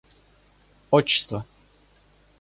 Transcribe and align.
Отчество 0.89 1.45